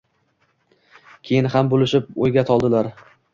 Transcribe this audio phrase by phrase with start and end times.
[1.29, 2.91] Keyin jam bo‘lishib o‘yga toldilar